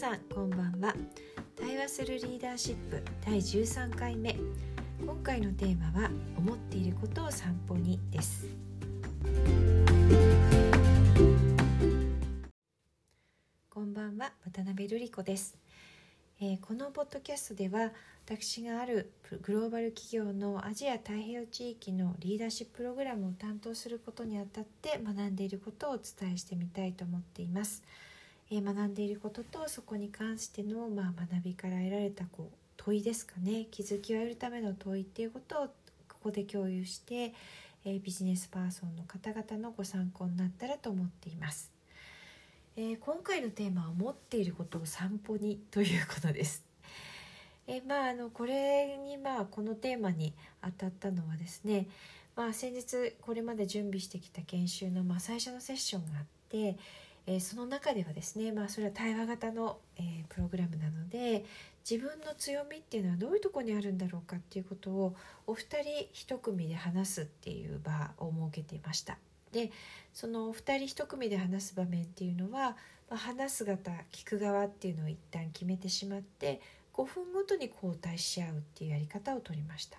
[0.00, 0.94] さんこんばんは。
[1.54, 4.34] 対話するリーダーシップ第13回目。
[4.98, 8.46] 今回のテーマは思っていることを散歩にです。
[13.68, 15.58] こんばんは渡辺瑠璃子です。
[16.40, 17.92] えー、このポッドキャストでは
[18.24, 19.12] 私がある
[19.42, 27.82] グローバル企業のアジア太平洋地域のリーダーシッププログラムを担当することにあたって学んでいることをお伝えしてみたいと思っています。
[28.50, 35.66] え、学んでいることとそこに関しての、まあ、学びから得られたこう問いですかね気づきを得るための問いっていうことを
[36.08, 37.32] ここで共有して、
[37.84, 41.70] え、ビジネスパーソンの方々のご参考になったらと思っています。
[42.76, 46.64] えー、今回のテーマは「持っていることを散歩に」ということです。
[47.66, 50.32] えー、まああのこれにまあこのテーマに
[50.62, 51.88] 当たったのはですね、
[52.36, 56.76] まあ、先日これまで準備してきた研修のまあ最初のセッションがあって、
[57.26, 61.44] えー、その中ではですね、まあ、それは対話型の、えー、プログラムなので
[61.88, 65.14] 自分の強みっていうのはどういうとこにあるんだろうかっていうことを
[65.46, 69.18] お二人一組で話すっていう場を設けていました。
[69.52, 69.70] で
[70.14, 72.76] その2人1組で話す場面っていうのは、
[73.08, 76.60] まあ、話す方聞く側っていうのを一旦決めてしまって
[76.94, 79.98] 5分ごとに交代し合うっていうやり方をとりました。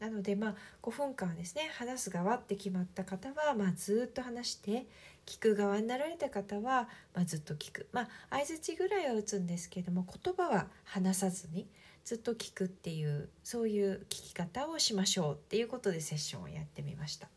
[0.00, 4.86] なのでまあ5分間はですね話す側って決まった方はまずっと話して
[5.26, 11.66] 聞く側になられた方はまあずっと聞くまあ相づちぐらいは打つんですけども言葉は話さずに
[12.04, 17.28] ずっと聞くっていうそういう聞き方をしましょうっていうことでセッションをやってみました。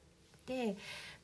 [0.45, 0.75] で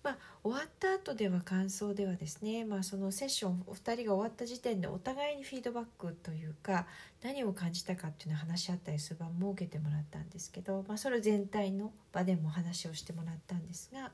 [0.01, 6.87] まあ、終わった後では感想ではですね、まあ、そのセッションお二人が終わった時点でお互いにフィードバックというか
[7.21, 14.11] 何を感じたかっていうのを話し合ったりする場を設けてもらったんですけど、まあ、それ全体の場でも話をしてもらったんですが、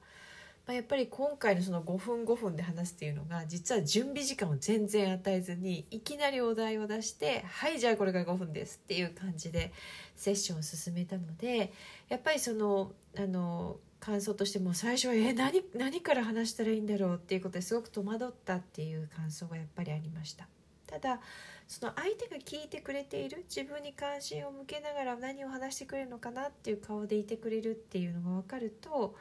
[0.65, 9.71] まあ、やっぱり今回のその5分5分で話すっていうのが実は準備時間を全然与えずにいきなりお題を出して「はいじゃあこれが5分です」っていう感じで
[10.15, 11.71] セッションを進めたので
[12.09, 20.47] やっぱりそのあの感想としても最初はえ何何から話したらいいんだろうっていうことですごく戸惑ったっていう感想がやっぱりありました。
[20.87, 21.21] ただ
[21.67, 29.15] その相手が聞いてくれている自分に関心を向けながら何を話してくれるのかなっていう顔でいてくれるっていうのが分かると、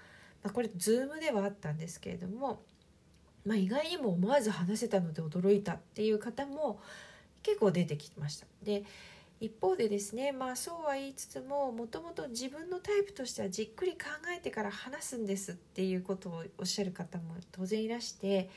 [0.44, 2.62] まあ、これ Zoom ではあったんですけれども、
[3.44, 6.78] まあ、意外にも思わず話せたので驚いたっていう方も
[7.42, 8.46] 結構出てきました。
[8.62, 8.84] で
[9.40, 18.48] 一方でですねまあそうは言いつつももともと自分のタイプとしてはじっくり考えてから話すんですっていうことをおっしゃる方も当然いらして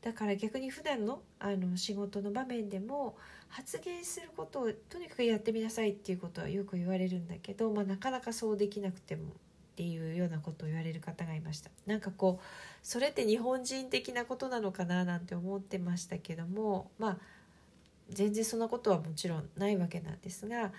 [0.00, 3.16] だから逆に普段のあの仕事の場面でも
[3.48, 9.34] 発言することをとにかくやってみなさいっていうことはよく言われるんだけど、まあ、なかなかそうできなくても
[9.72, 12.44] っていうようなことを言われる方がいましたなんかこう
[12.82, 17.18] それって日本人的なことなのかななんて思ってましたけどもまあ
[18.10, 20.72] 全然そんなことはもちろんないわけなんですが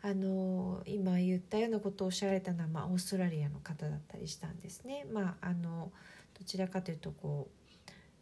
[0.00, 5.04] あの今言ったようなことをおっしゃられたのは、まあ、オーストラリアの方だったりしたんですね。
[5.12, 5.90] まあ、あの
[6.38, 7.48] どちらかというとこ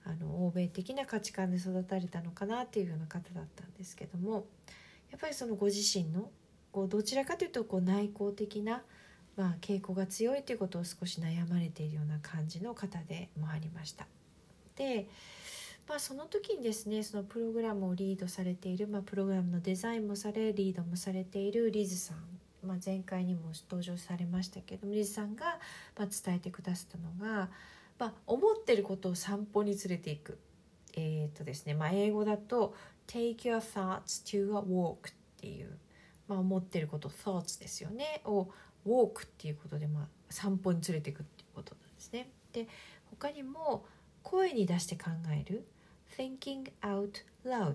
[0.06, 4.46] うあの欧米的な価値観で育たれたのかなっていうような方だったんですけども
[5.10, 6.30] やっぱりそのご自身の
[6.72, 8.82] こうどちらかというとこう内向的な、
[9.36, 14.06] まあ、傾向が強いということを少し悩まれているような感じの方でもありました。
[14.76, 15.06] で
[15.88, 22.16] まあ、その時にですねそのプログラムをリードされている、まあ、プログラムのデザインもされリードもされているリズさん、
[22.66, 25.58] まあ、前回にも登場されましたけどもリズさんが、
[25.96, 27.50] まあ、伝えてくださったのが、
[27.98, 30.38] まあ、思ってることを散歩に連れていく。
[30.98, 32.74] えーとですねまあ、英語だと
[33.06, 35.78] 「take your thoughts to a walk」っていう、
[36.26, 38.48] まあ、思ってること thoughts ですよねを
[38.86, 42.28] walk っていうことで、まあ、散歩に連れていくっていうことなんですね。
[42.52, 42.68] で
[43.10, 43.84] 他にも
[44.22, 45.66] 声に出して考える
[46.16, 47.10] thinking out
[47.44, 47.74] loud、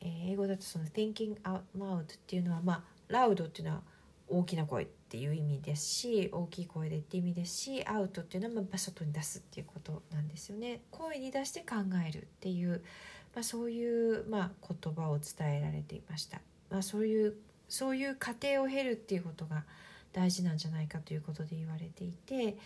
[0.00, 3.82] えー、英語だとその thinking out loud っていうのはまあ loud っていうのは
[4.28, 10.80] 大きな声っていう意味ですし大きい声でっていう意味ですしアウトっていうのはまあ外に出すっていうことなんですよね。
[10.90, 11.76] 声に出して考
[12.06, 12.82] えるっていう、
[13.34, 16.40] まあ、そういう、まあ、言葉を伝えられていました、
[16.70, 17.36] まあ、そういう
[17.68, 19.64] そういう過程を経るっていうことが
[20.12, 22.56] 大事なんじゃないかということで言われていて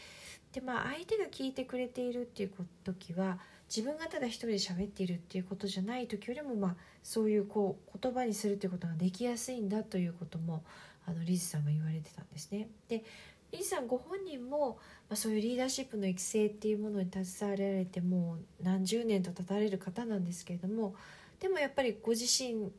[0.53, 2.51] でまあ相手が聞いてくれているっていう
[2.85, 3.39] 時は
[3.69, 10.63] 自分がただ一人で喋っているっていうことじゃない時よりも、まあ、そういうこう言葉にするっていうことができやすいんだということも
[11.07, 12.69] あのリズさんが言われてたんですね。
[12.89, 13.05] で
[13.53, 14.79] リズさんご本人も、
[15.09, 20.95] まあ、そういうリーダーシップの育成っていうものに携わられてもう何十年と経たれる方なんですけれども
[21.39, 22.71] でもやっぱりご自身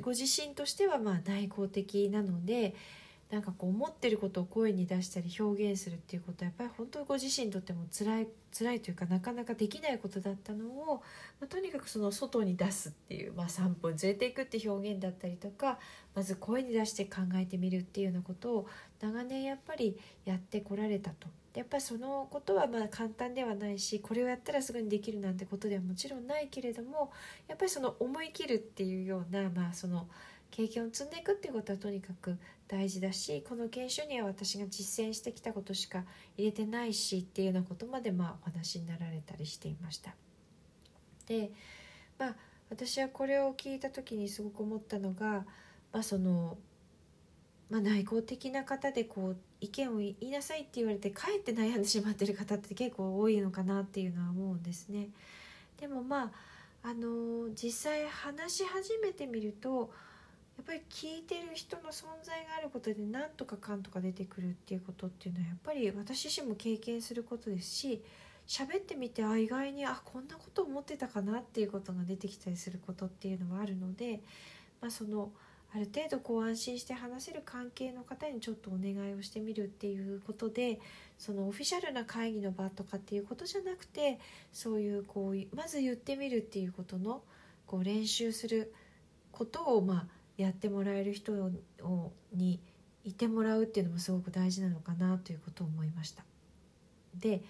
[0.00, 2.74] ご自身としてはまあ内向的なので
[3.30, 11.02] なんかこう思ってることを声に出したり表現するっていうことはやっぱり本当にご自身にとっても辛い辛いというかなかなかできないことだったのを、
[11.38, 15.78] まあ、とにかくその外に出すっていう、まあ、3分連れていくって表現だったりとか
[16.14, 18.66] まず声に出して考えてみるっていうようなことを
[19.00, 21.28] 長年やっぱりやってこられたと。
[21.54, 27.10] やっぱりそのことはまあ簡単ではないしこれをやったらすぐにできるなんてことではもちろんないけれども
[27.48, 30.06] やっぱりその思い切るっていうようなまあその
[30.50, 32.36] 経験を積んでいくっていうことはとにかく
[32.66, 36.04] 大事だしこの研修には私が実践してきたことしか
[36.36, 40.14] 入れてないしっていうようなことまでまあお話になられたりしていました。
[41.26, 41.50] で
[42.18, 42.36] まあ
[42.70, 45.44] 私はこれを聞いた時にすごく思ったのが、
[45.92, 46.58] まあ、その、
[47.70, 55.08] まあ、内向的な方でこう意見を言いなさいって言われてかえって悩んでしまってる方って結構多いのかなっていうのは思うんですね。
[55.80, 56.30] でもまあ
[56.82, 59.90] あの実際話し始めてみると
[60.58, 68.02] やっぱり聞いてる人の存在があることで何とかかんとか出てくるっていうことっていうのはやっぱり私自身も経験することですし
[68.48, 74.20] 喋ってみてあ意外にあこんなこと思ってたかなっていうことが出てきたりすることっていうのはあるので、
[74.80, 75.30] まあ、その
[75.74, 80.80] ある程度こう安心して話せる関係の方にちょっとお願いをしてみるっていうことで
[81.18, 84.18] そのオフィシャルな会議の場とかっていうことじゃなくて
[84.52, 87.20] そういうこうまず言ってみるっていうことの
[87.66, 88.72] こう練習する
[89.30, 91.32] ことをまあやってもらえる人
[91.82, 92.60] をに
[93.04, 96.24] いてもらうっていうのもすごく大事なのかなということを思いました。
[97.14, 97.42] で、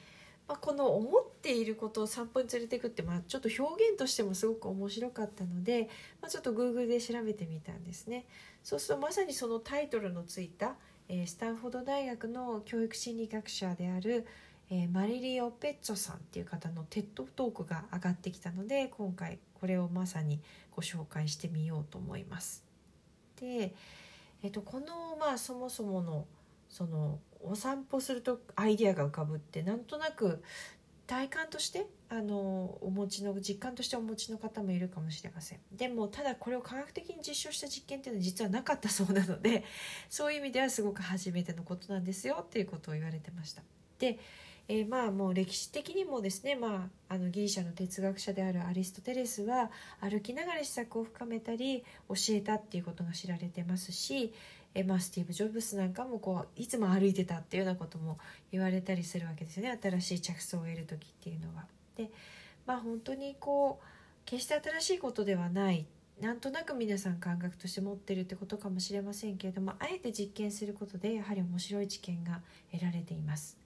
[0.48, 5.90] まあ、この思っていることを散歩に連れていくって、まあ、ちょっと表現としてもすごく面白かったので、
[6.22, 8.24] まあ、ちょっと Google で調べてみたんですね。
[8.64, 10.76] そうするとまさにそのタイトルのついた、
[11.08, 14.26] えー、スタンフォード大学の教育心理学者である、
[14.70, 20.40] えー、マリリオ・ペッツォさんっていう方のテッドトークが上がってきたので今回これをまさに
[20.74, 22.67] ご紹介してみようと思います。
[23.40, 23.74] で、
[24.42, 26.26] えっと、このまあそもそもの
[26.68, 30.42] そのお散歩するとアイディアが浮かぶってなんとなく
[31.06, 35.58] 体感としてあのお持ちの実感としてお持ちの方もいるかもしれません。
[35.72, 39.64] でもただこれを科学的に実証した実験っていうのは実はなかったそうなので
[40.10, 43.62] そういう意味ではすごく初めてのことなんですよっていうことを言われてました。
[43.98, 44.18] で
[44.70, 49.70] えー、まあもう歴史的にもですね、まあ、あのギリシャの哲学者であるアリストテレスは
[50.00, 54.34] 歩きながら施策を深めたり教えたっていうことが知られてますし、
[54.74, 58.18] えー、まあ、スティーブ・ジョブスなんかもこういつも歩いてたっていうようなことも
[58.52, 61.64] 言われたりするわけですよね新しい着想を得る時っていうのは。
[61.96, 62.10] で
[62.66, 63.84] まあ本当にこう
[64.26, 65.86] 決して新しいことではない
[66.20, 73.57] なんとなく皆さん感覚として持ってるってことかもしれませんけれどもあえて実験することでやはり面白い知見が得られています。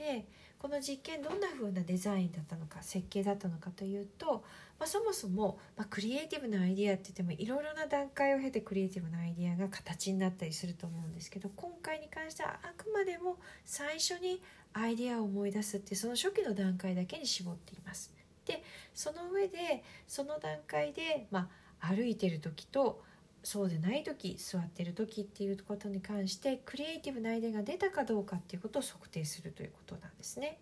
[0.00, 0.24] で
[0.58, 4.42] この実験どんな風なデザインだったのか設計だったのかというと、
[4.78, 13.36] まあ、そもそも、まあ、クリエイティブなアイデアって言ってもいろいろな段階を経てクリエイティブなアイデアが形になったりすると思うんですけど今回に関してはあくまでも
[13.66, 14.40] 最初に
[14.72, 18.10] アイデアを思い出すってその初期の段階だけに絞っています。
[18.46, 18.62] で
[18.94, 21.50] その上でその段階で、ま
[21.80, 23.02] あ、歩いてる時と
[23.42, 30.58] そうでない時座ってる時っていうことに関してクリエイティブなアイデアが出たかどうかっていうことを測定するということなんですね。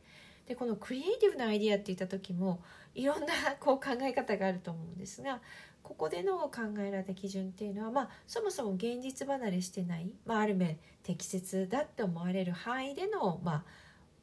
[0.46, 2.62] でこのクリエイティブなアイディアって言った時も
[2.94, 3.26] いろんな
[3.60, 5.40] こう考え方があると思うんですが
[5.82, 13.64] ここでの考えられた基準っていうのは、まあ、そもそも現実離れしてない、まあ、ある面適切だって思われる範囲での、ま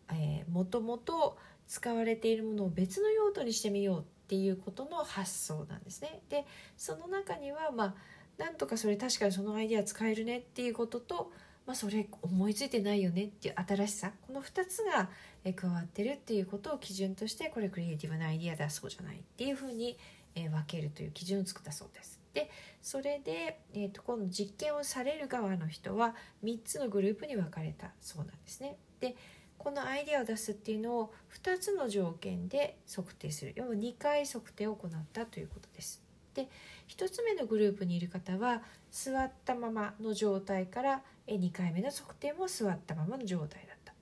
[0.08, 1.38] あえー、もともと
[1.68, 6.22] 使われているものを別の用途にしてみようっていうことの発想なんですね。
[6.30, 6.46] で
[6.78, 7.96] その中には、まあ
[8.38, 11.32] なんとかそれ確かにそのアイデア使えるねっていうことと、
[11.66, 15.10] まあ、それ思いついてないよねっていう新しさこの2つが
[15.54, 19.98] 加わってるっていうことを基準としてこれクリエイティブなアイデアだそうじゃないっていうふうに
[20.36, 22.20] 分けるという基準を作ったそうです。
[22.34, 22.50] で
[22.82, 26.14] それで、えーと、今度実験をされる側の人は
[26.44, 28.78] 3つのグループに分かれたそうなんですね。
[29.00, 29.16] で
[29.58, 36.05] このアイデアを出すっていうのを2つの条件で測定する要は2回測定を行ったということです。
[36.36, 36.50] で
[36.90, 38.62] 1つ目のグループにいる方は
[38.92, 43.94] 座ったままの状態から2回目の測定も座ったままの状態だった。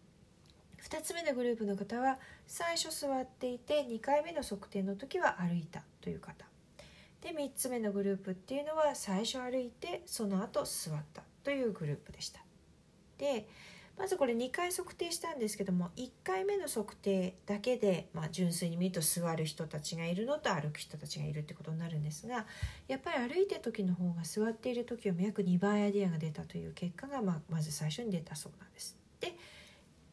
[0.83, 6.45] 2つ目のグループの方は最初座っていて2回目の測定の時は歩いたという方。
[7.21, 12.43] で3つ目のグループっていうのは最初歩いてその後座ったというグループでした。
[13.17, 13.47] で
[13.97, 22.45] まずこれ2回測定したんですけども1回目の測定だけで、まあ、純粋に見ると座る人たちがいるのと歩く人たちがいるってことになるんですが
[22.87, 28.97] やっぱり歩いて時の方が座っている時よりも約2倍アイデアが出たという結果が、まあ、まず最初に出たそうなんです。
[29.19, 29.35] で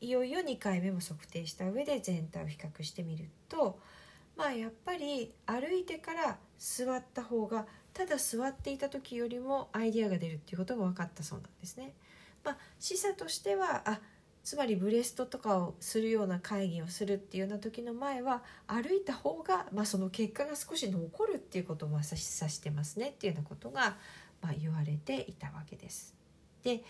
[0.03, 3.79] いよいよ2回目も測定した上で全体を比較してみると
[4.37, 11.93] まあやっぱり歩いてから座った方がただ座っていた時よりもアイデアが出るっていうことが分かったそうなんですね。
[12.45, 14.01] まあ、示唆としてはあ
[14.43, 23.97] つまりブレストとかをするような会議をするっていうような時の前は歩いた方が、まあ、その結果が少し残るっていうことを指してますねっていうようなことが、
[24.41, 26.15] まあ、言われていたわけです。
[26.63, 26.83] で、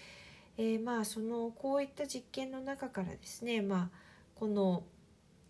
[0.57, 3.99] えー、まあそのこういった実験の中からですね、まあ、
[4.37, 4.85] この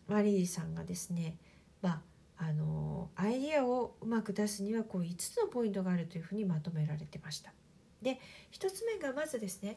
[0.08, 1.36] マリーさんがですね、
[1.82, 2.02] ま
[2.38, 7.52] あ、あのアイディアをうまく出すにはこう5つのポイントがあるというふうにまとめられてました。
[8.02, 8.18] で
[8.52, 9.76] 1つ目がまずですね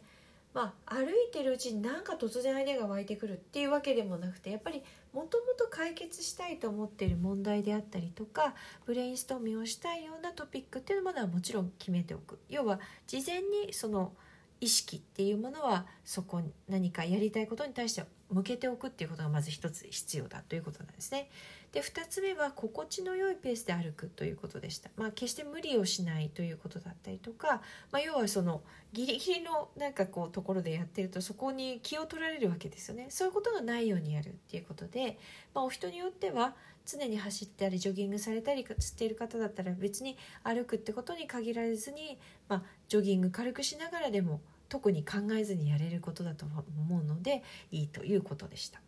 [0.54, 8.54] まあ、歩いてるうちになんか突然アイデアが湧いてくるっていうわけでもなくてやっぱりもともと解決したいと思っている問題であったりとか
[8.86, 12.40] ブレインストーミングをしたいようなトピックっていうものはもちろん決めておく。
[12.50, 14.14] 要は事前にその
[14.62, 21.30] 意識っていうものはそこに何かやりたいことに対して向けておくっていうことがまず一つ必要だということなんですね。
[21.72, 24.90] で2つ目は心地の良いペースで歩くということでした。
[24.96, 27.62] まあ、決して無理をしないということだったりとか、
[27.92, 28.62] まあ、要はその
[28.92, 33.08] ギリギリのなんかこうところでやってるとそこに気を取られるわけですよね。
[33.10, 35.18] そういうことがないようにやるっていうことで、
[35.54, 44.42] まあ、お人によっては常に走ったりジョギングされたりしている方だったら別に歩くってことに限られずに、まあ、ジョギング軽くしながらでも
[44.74, 48.82] 特に考えずにやれることだと思うのでいいということでした。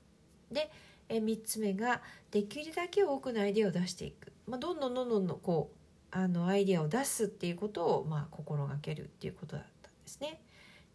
[0.51, 0.72] で
[1.10, 2.01] 3つ目が
[2.32, 5.77] できるだけ多くのアイデアを出していく、まあ、どんどんどんどんこう
[6.10, 10.42] あのアイデアを出すっていうことを、まあ、心がけるっていうことだったんですね。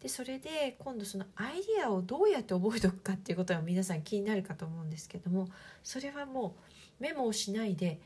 [0.03, 5.47] でそれで今度そのアイデアをどうやって覚えておくかっていうことは皆さん気になるかと思うんですけども
[5.83, 6.57] それはも
[6.99, 8.01] うメモをしないで、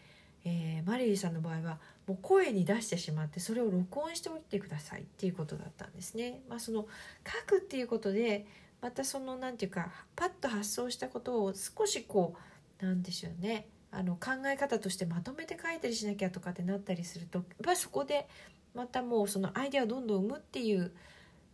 [0.45, 6.41] えー、マリリーさんの場合はもう声に出してしまってそれを録音しておいてくださいっていうことだったんですね。
[6.47, 6.87] まあ、その
[7.25, 8.45] 書くっていうことで
[8.81, 12.35] またその何て言うかパッと発想したことを少しこ
[12.81, 18.27] うなんでしょうねあの考え方としてまとめて書いたりしなきゃとかってなったりするとやっぱりそこで
[18.75, 20.91] またもうそのアイデアをどんどん生むっていう、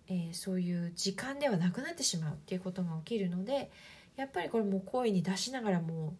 [0.10, 3.70] えー、そういう時間ではなくなってしまうっていうことが起きるので
[4.16, 6.14] やっぱりこれもう声に出しながらもう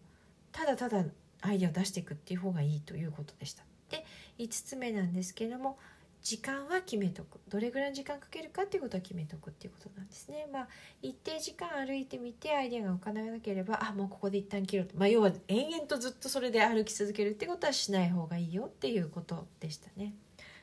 [0.52, 1.04] ただただ
[1.42, 3.64] アイデアを出していくっていう方がいいということでした。
[3.90, 4.04] で
[4.38, 5.78] 5つ目なんですけれども
[6.22, 10.46] 時間は決めとくどれぐらいの時間かけるかっていうことは決めとくっていうことなんですね。
[10.52, 10.68] まあ
[11.02, 20.14] 一定時間歩いてみてアイデアが浮かなければあもうここで一旦切ろうと、まあ、要は延々とずっとそれで歩き続けるってことはしない方がいいよっていうことでしたね。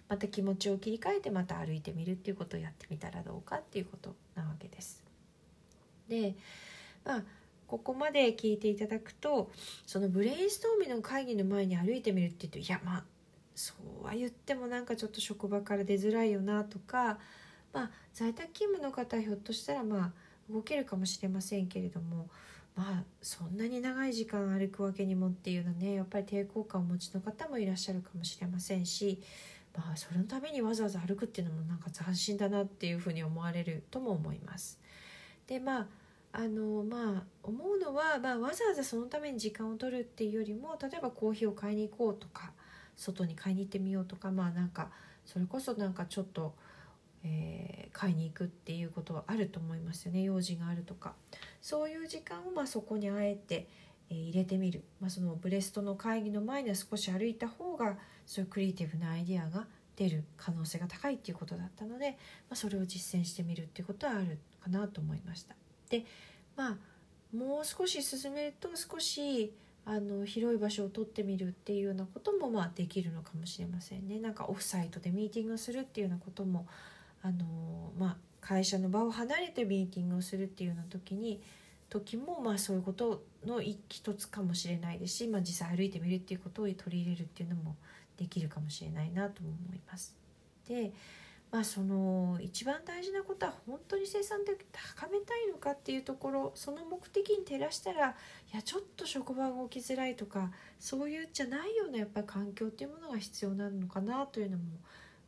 [0.08, 5.04] また気持ちを切り替えてまた歩いてみるっていうことをやってみたらどうかっていうことなわけです。
[6.08, 6.36] で
[7.04, 7.24] まあ
[7.70, 9.52] ここまで聞いていただくと
[9.86, 13.04] そのブレインストーミングの会議の前に歩いてみるって言うといやまあ
[13.54, 17.20] そうは言ってもなんかちょっと職場から出づらいよなとか、
[17.72, 20.12] まあ、在宅勤務の方ひょっとしたらまあ
[20.52, 22.28] 動けるかもしれませんけれども
[22.76, 29.22] まあそんなに長い時間歩くわけにもっていうのねやっぱり抵抗感をお持ちの方もいらっしゃるかもしれませんし、
[29.78, 34.80] まあ、それのためにわざわざ歩くっていうのもなんか斬新だなっていうふうに思われるとも思います。
[35.46, 35.88] でまあ
[36.32, 42.52] あのまあ思うのは、まあ、わざわざそのために時間を取るっていうよりも例えばコーヒーを買いに行こうとか
[42.96, 44.90] 外に買いに行ってみようとかまあなんか
[45.26, 46.54] それこそなんかちょっと、
[47.24, 50.24] えー、買いに行くっていうことはあると思いますよね。
[50.24, 51.14] 用事があるとか。
[51.62, 53.68] そういう時間をまあそこにあえて、
[54.10, 62.16] えー、入れてみる、まあ、そのブレストの会議の前には少し歩いた方がそういうクリエイティブなアイデアが出る可能性が高いっていうことだったので、ま
[62.52, 65.56] あ、それを実践してみるっていうことはあるかなと思いました。
[65.90, 66.06] で
[66.56, 66.78] まあ
[67.36, 69.54] もう少し進めると少し
[69.86, 74.20] あの広い場所を取ってみるっていうようなこともまあできるのかもしれませんね。
[74.20, 76.68] なんかオフサイトでミーティングをするっていうようなことも
[77.24, 81.42] あの、まあ、会社の場を離れてミーティングをするっていうような時に
[81.90, 87.76] 時もまあそういうことの一つかもしれないですし、まあ、実際歩いてみるっていうことを取り入れるっていうのも
[88.18, 90.16] できるかもしれないなと思います。
[90.68, 90.92] で
[91.52, 104.64] まあ、その一番大事なことは本当に生産性高めたいのかっていうところその目的に照らしたらいやちょっと職場が起きづらいとかそういうじゃないようなやっぱり環境っていうものが必要なのかなというのも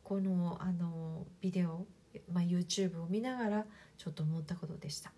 [0.04, 1.86] このあのビデオ、
[2.32, 3.66] まあ、YouTube を見ながら
[3.98, 5.12] ちょっと思ったことでした。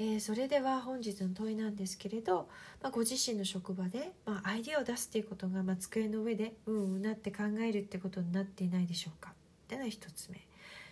[0.00, 2.48] えー、それでは本日の問いなんですけれど、
[2.80, 9.30] まあ、ご自身の職場で、まあ、アイデアを出すっていうことが、まあ、机の上でうんうなって考えるってことになっていないでしょうか。
[9.30, 9.34] っ
[9.66, 10.38] ていうのが1つ目。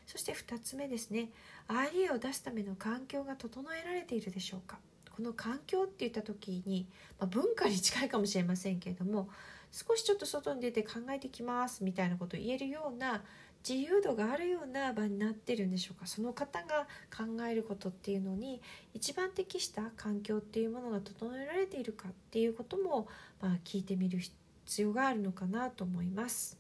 [0.07, 1.31] そして2つ目ですね。
[1.69, 4.79] アイデアを出すための環境が整えられているでしょうか。
[5.17, 6.87] この環境って言った時に、
[7.19, 9.31] まあ、文化に近いかもしれませんけれども
[9.73, 13.23] 少しちょっと外に出て考えてきますみたいなことを言えるような
[13.69, 18.63] 自由度があるような場になってるんでしょうかその方が考えることっていうのに
[18.95, 23.09] 一番適した環境っていうものが整えられているかっていうことも、
[23.41, 26.59] まあ、聞いてみる必要があるのかなと思います。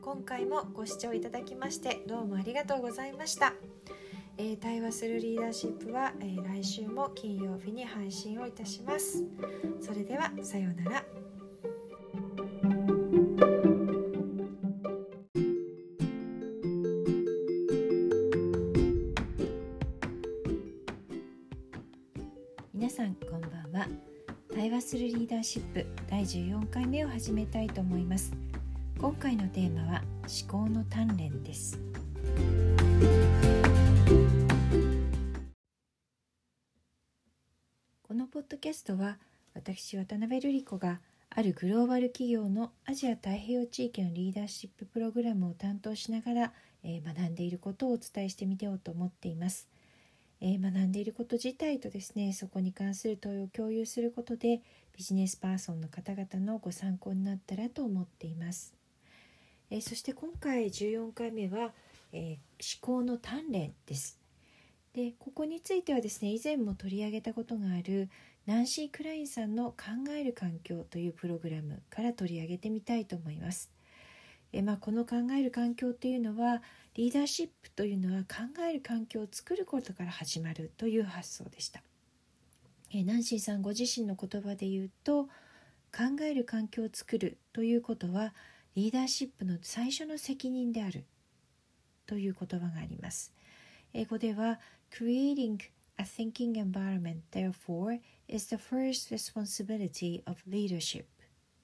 [0.00, 3.52] 今回もご視聴いただきましてどうもありがとうございました。
[4.40, 9.24] えー、対話するリーダーシップは、えー、来週も金曜日に配信をいたします。
[9.80, 11.04] それではさようなら。
[22.72, 23.88] 皆さんこんばんは。
[24.54, 28.32] 対話するリーダーシップ第14回目を始めたいと思います。
[29.00, 31.80] 今回のテーマは思考の鍛錬です。
[38.78, 39.18] ストは
[39.54, 46.52] 私渡辺瑠璃子があるグローバル企業のアジア太平洋地域のリーダーシッププログラムを担当しながら、
[46.84, 49.66] えー、学んでいることをお伝えしてみようと思っています、
[50.40, 54.60] えー、学んでいること自体とですねそこに関する問いを共有することで
[54.96, 58.74] ビジネスパーソンの方々のご参考になったらと思っています
[59.70, 61.72] えそして今回14回目は、
[62.12, 64.18] えー、思考の鍛錬です。
[64.94, 68.08] でここについてはですね以前も取り上げたことがある
[68.48, 73.70] ナンシー・クラインさんの「考える環境」というプログラムから取り上げてみたいと思います。
[74.54, 76.62] えまあ、この考える環境というのは
[76.94, 81.82] リーダーシップというのは考える環境を作ることから始まるという発想でした。
[82.90, 85.26] えナンシーさんご自身の言葉で言うと
[85.94, 88.34] 考える環境を作るということは
[88.74, 91.04] リーダーシップの最初の責任である
[92.06, 93.30] という言葉があります。
[93.92, 94.58] 英語では
[94.90, 95.58] Creating
[95.98, 101.04] a thinking environment therefore is the first responsibility of leadership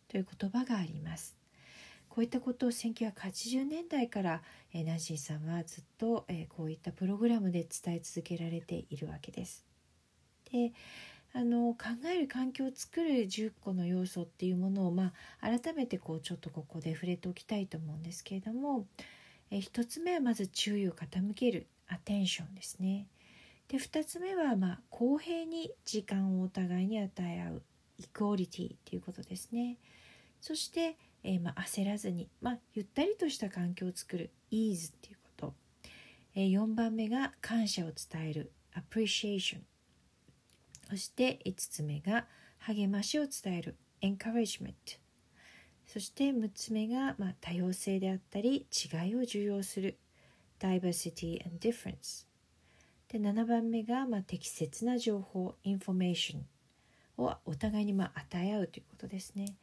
[0.09, 1.37] という言葉があります。
[2.09, 4.43] こういったことを1980年代から、
[4.73, 9.65] え、ナンシーさんはずっと、え、こういったプログラムで伝え続けられているわけです。
[10.51, 10.73] で
[11.37, 18.87] あの考える環境を作る10個の要素っていうものを、まあ、改めてこうちょっとここで触れておきたいと思うんですけれども
[19.51, 23.07] え1つ目はまず注意を傾けるアテンションですね。
[23.69, 27.63] で2つ目は、まあ、公平に時間をお互いに与え合う
[27.99, 29.79] イクオリティということですね。
[30.41, 35.55] そして、えー、まあ、焦らずに、まあ、ゆったりとした環境を作るイーズっていうこと、
[36.35, 39.63] えー、4番目が感謝を伝えるアプリシエーション
[40.91, 42.27] そして5つ目が
[42.59, 44.75] 励ましを伝える encouragement
[45.87, 49.99] そして6つ目が、まあ、多様性であったり違いを重要する
[50.61, 52.27] diversity and difference
[53.15, 56.39] で7番目が、まあ、適切な情報 information
[57.17, 59.55] をお互いに、まあ、与え合うということですね。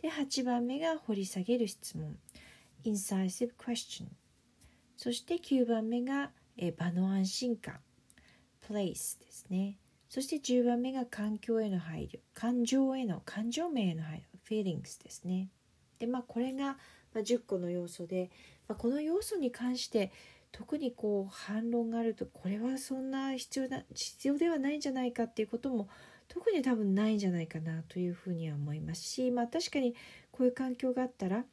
[0.00, 2.16] で8番目が掘り下げる質問。
[2.84, 4.06] incisive question
[4.96, 7.80] そして9番目がえ場の安心感。
[8.68, 9.78] place ですね。
[10.08, 12.20] そして10番目が環境への配慮。
[12.34, 14.62] 感情への感情面への配慮。
[14.64, 15.48] feelings ですね。
[15.98, 16.78] でまあこれが
[17.16, 18.30] 10個の要素で、
[18.68, 20.12] まあ、この要素に関して
[20.52, 25.88] 特にこう反論があるとこれはそんな必要な必要ではないんじゃないかっていうことも
[26.28, 29.94] 特に多分ないんじゃないかなというふうには思いますしまあ確かに
[30.30, 31.44] こういう環境があったら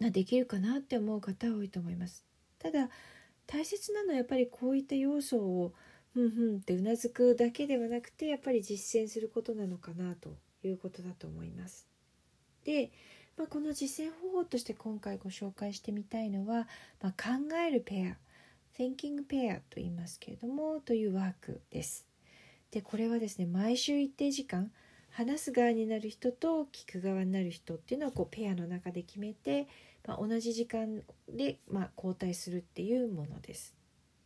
[0.00, 2.24] できるかなって思う方は多いと思います。
[2.58, 2.88] ただ
[3.46, 5.72] 大切なのはやっぱりこういった要素を
[6.14, 11.86] ふんふんってうなずくだけではなくてやっぱり実践することなのかなということだと思います。
[12.64, 12.90] で、
[13.36, 16.68] まあ、この実践方法として今回ご紹介してみたいのは、
[17.02, 18.16] まあ、考えるペア
[18.80, 22.06] Thinking Pair と言いますけれどもというワークです。
[22.70, 24.70] でこれはですね毎週一定時間
[25.10, 29.68] 話す側になる人と聞く側になる人っていうのをこうペアの中で決めて、
[30.06, 33.74] まあ、同じ時間で、ま、交代するっていうものです。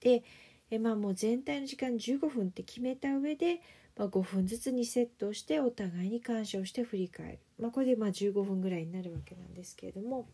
[0.01, 0.23] で
[0.71, 3.61] えまあもう全体の時間15分って決めた上で、
[3.99, 10.29] まあ、5分ずつにセットしてお互いに感謝をして振り返る、まあ、これでまあ15分ぐらいになるわけなんですけれども。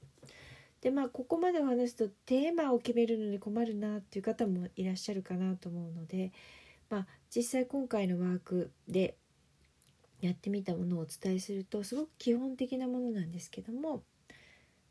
[0.83, 6.31] でまあここまでお話すとテーマを決めるのに困るなっていう方もいらっしゃるかなと思うので、
[6.91, 9.17] まあ、実際今回のワークで
[10.21, 14.03] やってみたものをお伝えするとすごく基本的なものなんですけども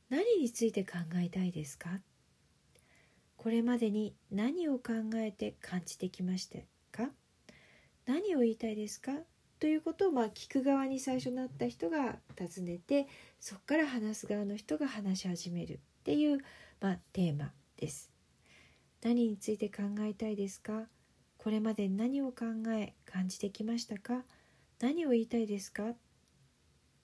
[0.10, 2.00] 何について考えたいですか？
[3.38, 6.73] これまでに何を考えて感じてきました？
[8.06, 9.14] 何を言いたいですか？
[9.60, 13.08] ということをまあ聞く側に最初なった人が尋ねて
[13.40, 16.40] そこから話す側の人が話し始めるっていう、
[16.82, 18.12] まあ、テーマです。
[19.02, 20.84] 何について考えたいですか
[21.38, 24.24] これまで何を考え感じてきましたか
[24.80, 25.94] 何を言いたいですか？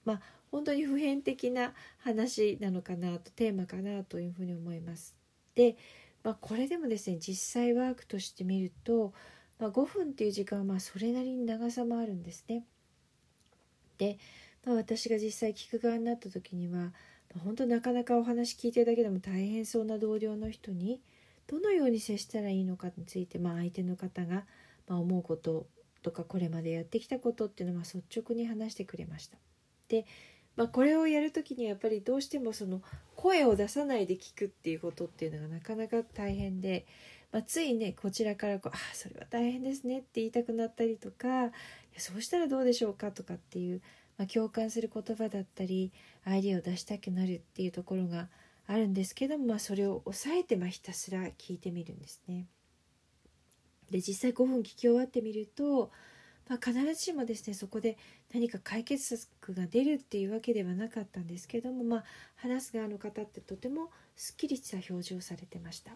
[0.03, 5.15] まあ本当に普遍的な話なのかなとテーマかなというふうに思います。
[5.55, 5.77] で
[6.21, 9.13] まあ、これでもですね実際ワークとして見ると、
[9.59, 12.65] まあ、5分っていう時間はまあそれなりに長さもあるんですね。
[13.97, 14.17] で、
[14.65, 16.91] まあ、私が実際聞く側になった時には
[17.35, 21.01] ま、本当なかなかお話聞いてるだけでも大変そうな同僚の人に
[21.47, 24.45] どのように接したらいいのかについて、まあ、相手の方が、
[24.87, 25.67] ま思うこと
[26.01, 29.37] とかこれまでやってきたことっていうのは率直に話してくれました。
[29.87, 30.05] で、
[30.55, 32.81] まあ、これをやる時にやっぱりどうしてもその
[33.15, 36.85] 声を出さないで聞くっていうことっていうのがなかなか大変で、
[37.31, 41.51] まあ、ついねこちらからこう「ああそれは大変ですね」って言いたくなったりとか
[41.97, 43.81] 「そうしたらどうでしょうか」とかっていう、
[44.17, 45.91] まあ、共感する言葉だったり
[46.23, 48.29] アイデアを出したくなるっていうところが
[48.65, 52.47] あるんですけども、まあ、それを抑えてまひたすら聞いてみるんですね。
[53.89, 55.91] で実際5分聞き終わってみると、
[56.47, 57.97] まあ、必ずしもですねそこで
[58.31, 62.03] 何か解決策が出るっていうわけではなかったんですけども、まあ、
[62.35, 65.93] 話す側の方ってとてもすっきりした表情をされてました。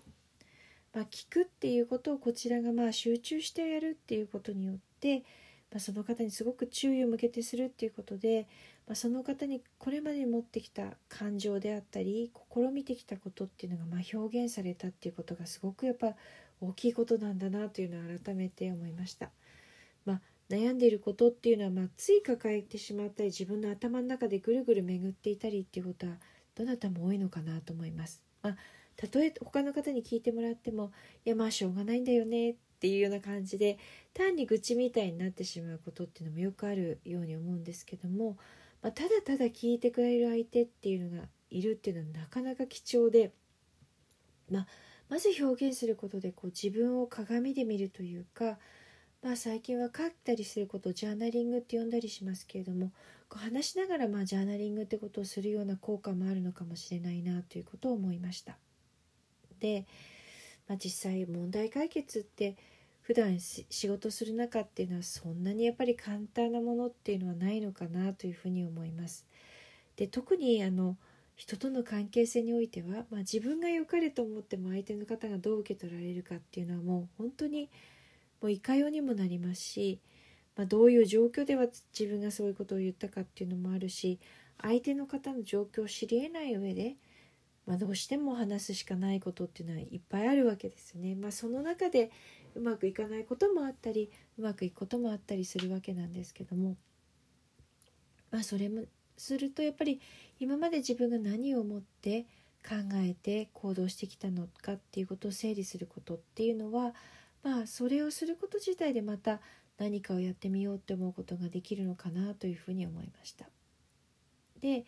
[0.93, 5.23] まあ、聞くっていうことをこちらがまあ集中してやるっていうことによって、
[5.71, 8.47] まあ、その方にすごく注意を向けてするっていうことで、
[8.85, 16.13] まあ、その方にこれまで持ってきた感情であったり試みてきたことっていうのがま表現されたっていうことがすごくやっぱ
[16.61, 19.31] 大きいことなんだなというのを改めて思いました。
[20.05, 26.13] まあ、悩んでいることっていうのは、まあ、つい抱えてしまったり自分の頭の中でぐるぐる巡っていたりっていうことは
[26.55, 28.21] どなたも多いのかなと思います。
[28.43, 28.57] まあ、
[28.95, 30.91] たとえ他の方に聞いてもらっても
[31.25, 33.77] 「いやまあしょうがないんだよね」っていうような感じで
[34.13, 38.37] 単に愚痴みたいになってしまうことっていうのもよくあるように思うんですけども
[38.83, 43.31] まあ、ただただ聞いてくれる相手っていうのがいるっていうのはなかなか貴重で、
[44.51, 44.67] まあ、
[45.09, 48.57] まず表現することでこう自分を鏡で見るというか、
[49.23, 52.91] まあ、最近は書いたりすることをジャーナリングって呼んだりしますけれども
[53.29, 58.57] こう話しながらまあジャーナリングってことをするような効果もあるのかもしれないなということを思いました。
[59.63, 59.85] で、
[60.67, 62.57] まあ、実際問題解決って
[63.01, 69.25] 普段仕事する中っていうのはそんなにやっぱり簡単なものっていうのはないのかなというふうに思います。
[69.95, 70.97] で特にあの
[71.35, 77.69] 人との関係性においては、まあ、自分が良かれと思っても相手の方がどう受け取られるかっていうのはもう本当に
[78.41, 79.99] もういかようにもなりますし、
[80.57, 84.19] まあ、どういう状況では自分がそういうことを言ったかっていうのもあるし
[84.61, 86.95] 相手の方の状況を知り得ない上で、
[87.65, 91.15] まあ、どうしても話すしかないことっていうのはいっぱいあるわけですね。
[91.15, 92.11] まあ、その中で
[92.55, 96.75] うまくいかないこともあったりうまくいくこともあったりするわけなんですけども
[98.31, 98.83] まあそれも
[99.17, 100.01] するとやっぱり
[100.39, 102.25] 今まで自分が何を思って
[102.67, 106.93] 考えて行動してきたのかっていうことを整理することっていうのは
[107.43, 109.39] まあそれをすること自体でまた
[109.77, 113.45] 何かをやってみようって思うことができるのかなというふうに思いました。
[114.61, 114.85] で、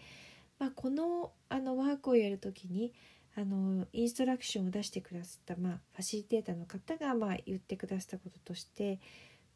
[0.60, 2.94] まあ、このあのワークをやる時に
[3.38, 9.00] あのインストラクションを出してくださった、まあ、ファシリテーターの方が、まあ、言ってくださったこととして、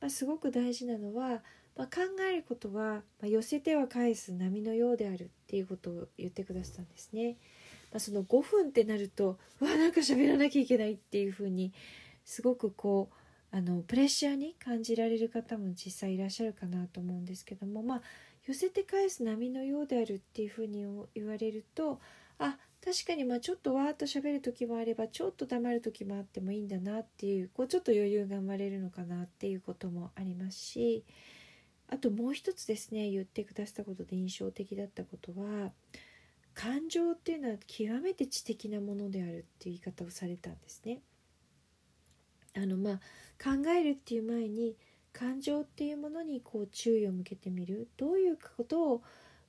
[0.01, 1.41] まあ、すごく大事なのは、
[1.77, 7.37] まあ、考えることは、まあ、寄せては返す波のようであるっていうことを言ってくださったんですね。
[7.91, 11.73] まあ、その5分ってなるとうわなんか喋らなきゃいけないっていうふうに
[12.23, 13.15] すごくこう
[13.51, 18.01] あのプレッシャーに感じられる方も実際いらっしゃるかなと思うんですけどもまあ
[18.49, 20.83] 寄せて返す波のようであるっていうふうに
[21.13, 21.99] 言われると
[22.39, 31.03] あ確かにまあちょっとわーっと喋る時もあればちょっと黙る時もあってもいいんだなっていうこうちょっと余裕が生まれるのかなっていうこともありますし
[31.91, 35.69] あともう一つですね言ってくださったことで印象的だったことは
[36.55, 41.01] 感情っていうのは極めて知的なものであるっていう言い方をされたんですね。
[42.57, 42.99] あのまあ
[43.41, 44.75] 考えるっていう前に
[45.13, 47.87] 感情っていうものにこう注意を向けてみる。
[47.97, 49.03] どういうことを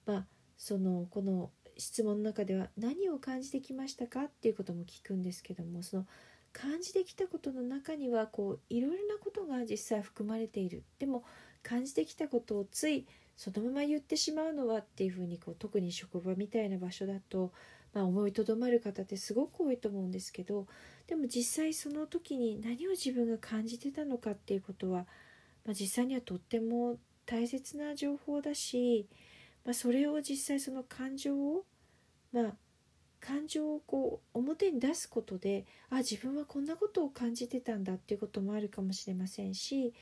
[0.07, 6.07] まあそのこの質問の中では何を感じてきましたかっていうことも聞くんですけどもその
[6.53, 10.83] 感じてきたことの中にはこういろいろなことが実際含まれている。
[10.99, 11.25] でも
[11.63, 17.53] 感じてきたことをついそのまま言ってしまうのはっていうふうにこう特に職場みたいな場所だと、
[17.95, 20.67] まあ、思いとどまる方ってすごく多いと思うんですけど
[21.07, 25.07] でも実際その時に何を自分が感じてたのかっていうことは、
[25.65, 29.07] まあ、実際にはとっても大切な情報だし
[29.65, 31.65] まあ、それを実際その感情を
[32.33, 32.55] まあ
[33.21, 39.93] 感情をこう表に出すことであ自分はこんなことを感じてたんだっていうこともあるかもしれませんし、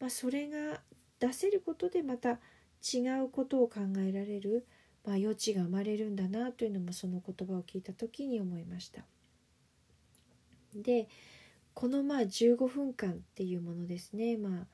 [0.00, 0.80] まあ、それが
[1.20, 2.38] 出せることでまた
[2.82, 4.66] 違うことを考えられる、
[5.04, 9.02] まあ、余地が生まれるんだなというのもその言葉を聞いた時に思いました。
[10.74, 11.06] で
[11.74, 14.66] このまあ15分間っていうものですねまあ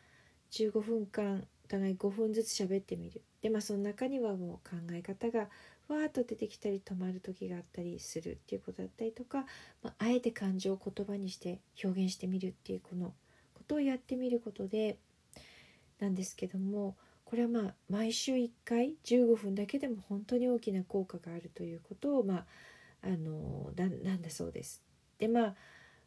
[0.53, 5.49] 15分間お互い5分ずつ喋ってみるでまあその中にはもう考え方が
[5.89, 9.45] わーっと出てきたり止まる時があったりするっていうことだったりとか、
[9.83, 13.15] まあ、あえて感情を言葉にして表現してみるっていうこの
[13.55, 14.99] ことをやってみることで
[15.99, 22.45] なんですけどもこれはまあ毎週1回15分だけでも本当に大きな効果があるということをまあ
[23.03, 24.83] あのなんだそうです。
[25.19, 25.55] でまあ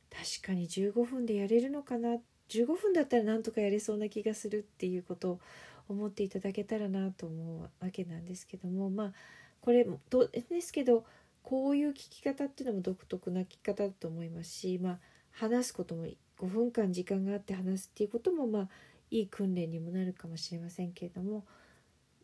[0.10, 2.17] 確かに15分でやれるのかな
[2.52, 5.40] 15分だったらなんとかやれそうな気がするっていうことを
[5.88, 9.14] 思っていただけたらなと思うわけなんですけどもまあ
[9.62, 11.06] これどですけど
[11.44, 15.00] こういう聞き方っていうのも独特な聞き方だと思いますし、まあ、
[15.32, 18.70] 話すことも5分間時間があって話すっていうこともまあ
[19.10, 21.44] いい訓練にもなるかもしれませんけれども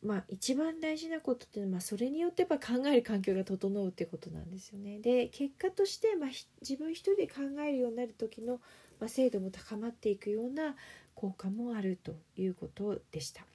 [0.04, 5.00] まあ一番大事なことっていうのは、まあ、それによってやっぱ考える環境が整うってことなんですよね。
[5.00, 6.30] で結果として、まあ、
[6.62, 8.62] 自分一人で考えるようになる時の、
[9.00, 10.76] まあ、精度も高まっていくような
[11.16, 13.46] 効果もあるということでした。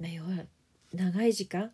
[0.00, 0.44] まあ、要は
[0.92, 1.72] 長い時間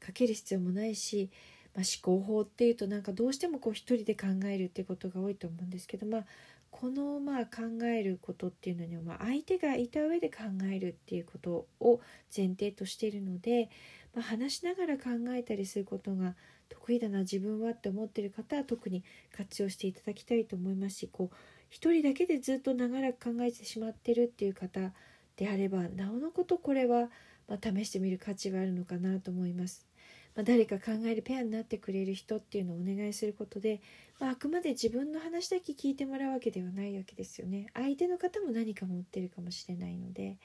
[0.00, 1.30] かける必要もないし、
[1.74, 6.24] まあ、思考法っていうとなんかどうしてもこう一人で考えるっていうことが多いと思うんですけど、まあ、
[6.70, 12.00] このまあ考えることっていうのには、まあ、相手がいた上で考えるっていうことを
[12.34, 13.68] 前提としているので、
[14.14, 16.34] まあ、話しながら考えたりすることが
[16.68, 19.04] 得意だな自分はって思ってる方は特に
[19.36, 21.36] 活用していただきたいと思いますしこう
[21.68, 24.92] 一人だけでずっと長らく考えてしまってるっていう方
[25.36, 27.08] であればなおのことこれは、
[27.48, 29.86] まあ試してみる価値があるのかなと思います。
[30.34, 33.80] まあ、誰か考えるペアになってくれる人っていうのをお願いすることで、
[34.20, 37.68] まあ、あくまで自分の話だけ聞いてもらうわけではないわけですよね。
[37.72, 40.36] 相手の方も何か持ってるかもしれないので、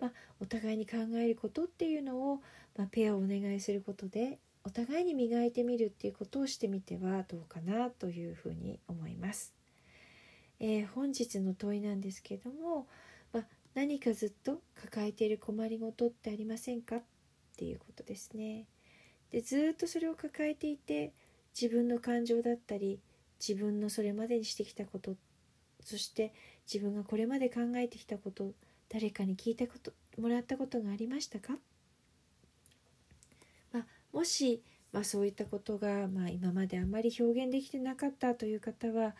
[0.00, 2.40] まあ、お互いに考えることっていうのを、
[2.76, 9.52] まあ、ペアをお願いすることでお互いに磨いてみるっていうことをしてみてはどうかなというふうに思います。
[10.60, 12.86] えー、本日の問いなんですけども、
[13.32, 17.02] まあ、何かずっと抱えている困りごとってありませんかっ
[17.56, 18.66] ていうことですね。
[19.30, 21.12] でずっとそれを抱えていて
[21.60, 23.00] 自分の感情だったり
[23.40, 25.16] 自分のそれまでにしてきたこと
[25.82, 26.32] そして
[26.72, 28.52] 自分がこれまで考えてきたこと
[28.88, 31.54] 誰かに聞いたこともらったことがありましたか、
[33.72, 39.14] まあ、もし、まあ、そういったことが、まあ、今まであまり表現できてなかったという方は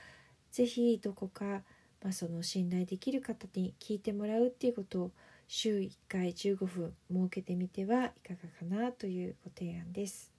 [0.51, 1.63] 是非どこか、
[2.03, 5.11] まあ、その信頼できる方に聞いてもらうっていうことを
[5.49, 10.33] 週1回15分設けてみてはいかがかなというご提案です。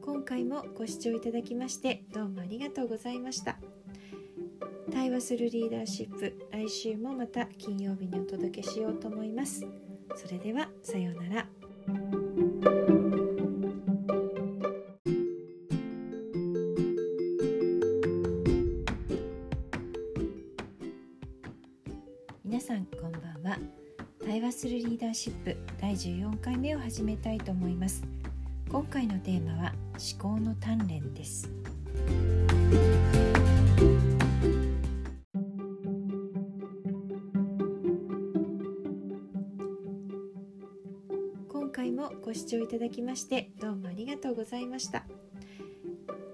[0.00, 3.58] 今回もご視聴いただきましてどうもありがとうございました。
[4.92, 9.66] 対話するリーダーシップ来週もまた金曜日にお届けしようと思います。
[10.16, 11.55] それではさようなら。
[11.86, 11.94] 皆
[22.60, 23.58] さんこんばんは。
[24.24, 28.02] 対話するリーダーシップ第14回目を始めたいと思います。
[28.68, 31.48] 今回のテーマは思考の鍛錬です。
[42.56, 45.04] 聴いただきましてどうもありがとうございました。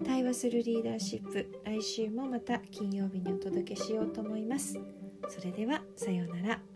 [0.04, 4.78] 対話するリーダーシップ来週もまた金曜日にお届けしようと思います。
[5.28, 6.71] それではさようなら。